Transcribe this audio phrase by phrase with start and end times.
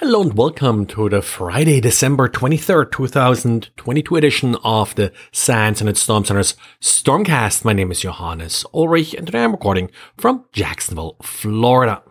[0.00, 6.24] Hello and welcome to the Friday, December 23rd, 2022 edition of the SANS Internet Storm
[6.24, 7.66] Center's Stormcast.
[7.66, 12.02] My name is Johannes Ulrich and today I'm recording from Jacksonville, Florida.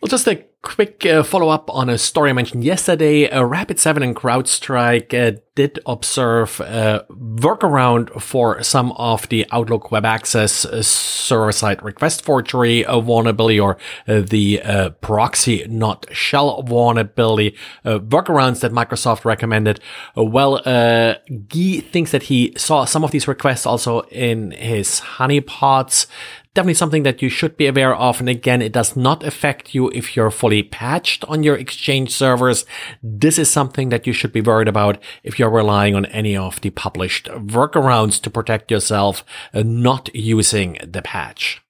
[0.00, 3.28] Well, just a quick uh, follow up on a story I mentioned yesterday.
[3.28, 10.04] Uh, Rapid7 and CrowdStrike uh, did observe a workaround for some of the Outlook Web
[10.04, 13.76] Access uh, server side request forgery vulnerability or
[14.06, 19.80] uh, the uh, ProxyNotShell vulnerability workarounds that Microsoft recommended.
[20.16, 26.06] well, Guy thinks that he saw some of these requests also in his honeypots
[26.54, 28.20] definitely something that you should be aware of.
[28.20, 32.66] And again, it does not affect you if you're fully patched on your Exchange servers.
[33.02, 36.60] This is something that you should be worried about if you're relying on any of
[36.60, 41.62] the published workarounds to protect yourself, not using the patch.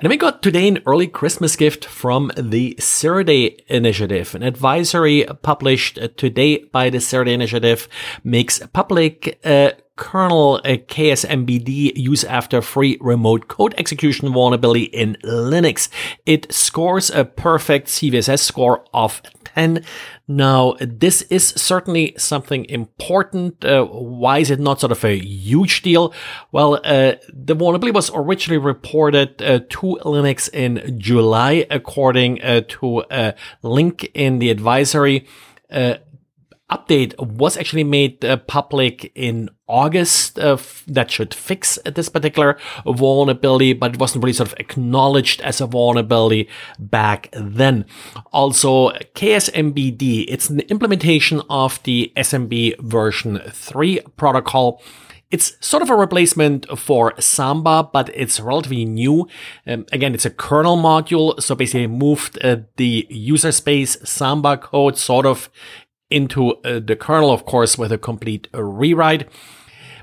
[0.00, 4.34] And we got today an early Christmas gift from the Zero Day Initiative.
[4.34, 7.86] An advisory published today by the Zero Day Initiative
[8.24, 15.90] makes public uh, kernel uh, KSMBD use after free remote code execution vulnerability in Linux.
[16.24, 19.20] It scores a perfect CVSS score of
[19.54, 19.84] 10.
[20.26, 23.62] Now, this is certainly something important.
[23.62, 26.14] Uh, why is it not sort of a huge deal?
[26.50, 33.04] Well, uh, the vulnerability was originally reported uh, to Linux in July, according uh, to
[33.10, 35.26] a link in the advisory.
[35.70, 35.96] Uh,
[36.70, 43.72] update was actually made uh, public in August uh, that should fix this particular vulnerability,
[43.72, 47.84] but it wasn't really sort of acknowledged as a vulnerability back then.
[48.32, 54.82] Also, KSMBD, it's an implementation of the SMB version 3 protocol.
[55.30, 59.28] It's sort of a replacement for Samba, but it's relatively new.
[59.64, 64.98] Um, again, it's a kernel module, so basically moved uh, the user space Samba code
[64.98, 65.48] sort of
[66.10, 69.28] into uh, the kernel, of course, with a complete uh, rewrite.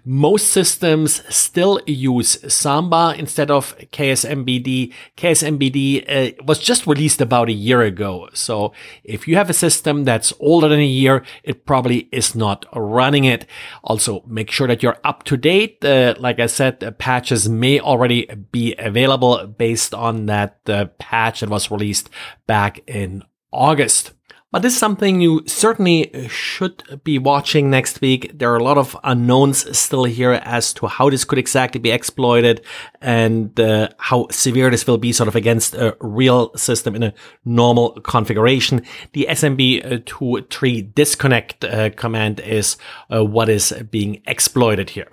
[0.10, 4.94] Most systems still use Samba instead of KSMBD.
[5.18, 6.06] KSMBD
[6.40, 8.30] uh, was just released about a year ago.
[8.32, 8.72] So
[9.04, 13.26] if you have a system that's older than a year, it probably is not running
[13.26, 13.48] it.
[13.84, 15.84] Also, make sure that you're up to date.
[15.84, 21.50] Uh, like I said, patches may already be available based on that uh, patch that
[21.50, 22.10] was released
[22.46, 24.14] back in August.
[24.50, 28.32] But this is something you certainly should be watching next week.
[28.34, 31.92] There are a lot of unknowns still here as to how this could exactly be
[31.92, 32.64] exploited
[33.02, 37.14] and uh, how severe this will be sort of against a real system in a
[37.44, 38.84] normal configuration.
[39.12, 42.78] The SMB2 tree disconnect uh, command is
[43.14, 45.12] uh, what is being exploited here.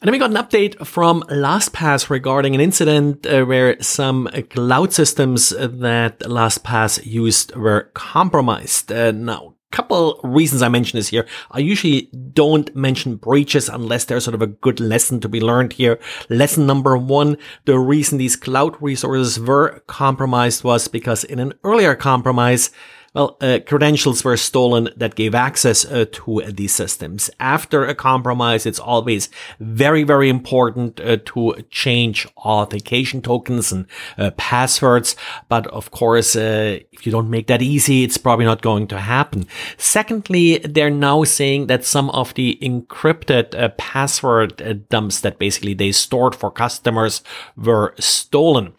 [0.00, 4.94] And then we got an update from LastPass regarding an incident uh, where some cloud
[4.94, 8.90] systems that LastPass used were compromised.
[8.90, 11.26] Uh, now, couple reasons I mention this here.
[11.50, 15.74] I usually don't mention breaches unless there's sort of a good lesson to be learned
[15.74, 16.00] here.
[16.28, 21.94] Lesson number one, the reason these cloud resources were compromised was because in an earlier
[21.94, 22.70] compromise,
[23.12, 27.28] well, uh, credentials were stolen that gave access uh, to uh, these systems.
[27.40, 29.28] After a compromise, it's always
[29.58, 35.16] very, very important uh, to change authentication tokens and uh, passwords.
[35.48, 39.46] But of course, if you don't make that easy, it's probably not going to happen.
[39.76, 46.36] Secondly, they're now saying that some of the encrypted password dumps that basically they stored
[46.36, 47.22] for customers
[47.56, 48.72] were stolen.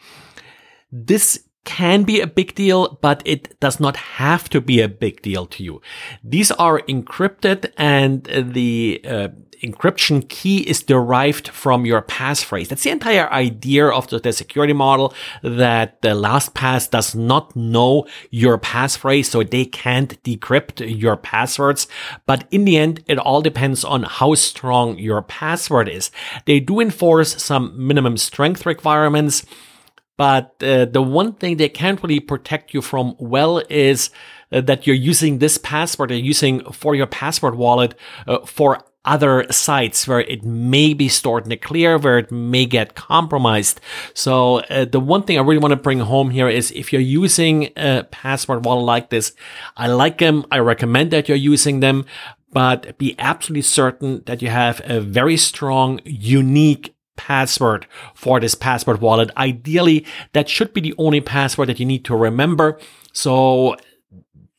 [0.91, 5.21] This can be a big deal, but it does not have to be a big
[5.21, 5.81] deal to you.
[6.21, 9.29] These are encrypted and the uh,
[9.63, 12.67] encryption key is derived from your passphrase.
[12.67, 18.05] That's the entire idea of the, the security model that the LastPass does not know
[18.31, 21.87] your passphrase, so they can't decrypt your passwords.
[22.25, 26.11] But in the end, it all depends on how strong your password is.
[26.45, 29.45] They do enforce some minimum strength requirements.
[30.21, 34.11] But uh, the one thing they can't really protect you from well is
[34.51, 37.95] uh, that you're using this password, you're using for your password wallet
[38.27, 42.67] uh, for other sites where it may be stored in the clear, where it may
[42.67, 43.81] get compromised.
[44.13, 47.01] So uh, the one thing I really want to bring home here is if you're
[47.01, 49.33] using a password wallet like this,
[49.75, 50.45] I like them.
[50.51, 52.05] I recommend that you're using them,
[52.53, 59.01] but be absolutely certain that you have a very strong, unique password for this password
[59.01, 59.31] wallet.
[59.37, 62.79] Ideally, that should be the only password that you need to remember.
[63.13, 63.75] So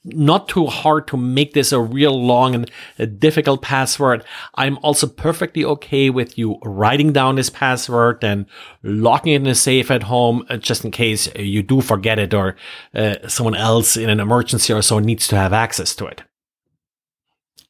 [0.04, 4.25] not too hard to make this a real long and difficult password.
[4.56, 8.46] I'm also perfectly okay with you writing down this password and
[8.82, 12.34] locking it in a safe at home, uh, just in case you do forget it
[12.34, 12.56] or
[12.94, 16.22] uh, someone else in an emergency or so needs to have access to it.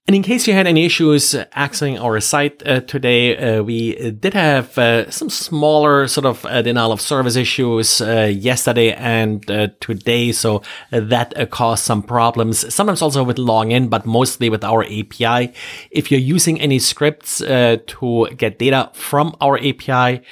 [0.08, 4.34] And in case you had any issues accessing our site uh, today, uh, we did
[4.34, 9.69] have uh, some smaller sort of uh, denial of service issues uh, yesterday and uh,
[9.78, 10.32] today.
[10.32, 15.54] So that caused some problems, sometimes also with login, but mostly with our API.
[15.93, 20.22] If you're using any scripts to get data from our API,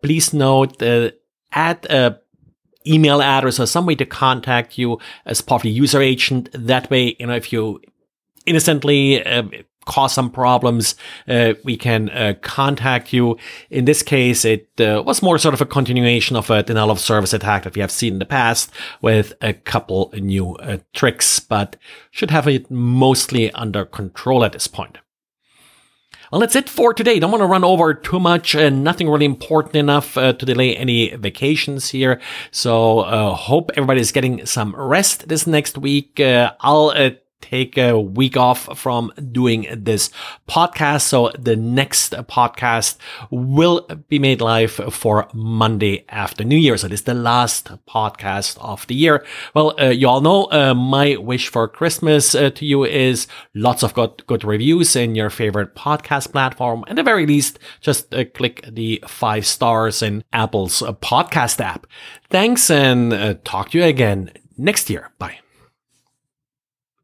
[0.00, 0.80] please note
[1.50, 2.20] add a
[2.86, 6.48] email address or some way to contact you as part of the user agent.
[6.52, 7.80] That way, you know, if you
[8.48, 9.42] innocently uh,
[9.88, 10.94] cause some problems,
[11.26, 13.36] uh, we can uh, contact you.
[13.70, 17.00] In this case, it uh, was more sort of a continuation of a denial of
[17.00, 18.70] service attack that we have seen in the past
[19.02, 21.76] with a couple new uh, tricks, but
[22.10, 24.98] should have it mostly under control at this point.
[26.30, 27.18] Well, that's it for today.
[27.18, 28.54] Don't want to run over too much.
[28.54, 32.20] Uh, nothing really important enough uh, to delay any vacations here.
[32.50, 36.20] So, uh, hope everybody's getting some rest this next week.
[36.20, 40.10] Uh, I'll uh, take a week off from doing this
[40.48, 41.02] podcast.
[41.02, 42.96] So the next podcast
[43.30, 46.76] will be made live for Monday after New Year.
[46.76, 49.24] So this is the last podcast of the year.
[49.54, 53.82] Well, uh, you all know uh, my wish for Christmas uh, to you is lots
[53.82, 56.84] of good, good reviews in your favorite podcast platform.
[56.88, 61.86] At the very least, just uh, click the five stars in Apple's podcast app.
[62.30, 65.10] Thanks and uh, talk to you again next year.
[65.18, 65.38] Bye.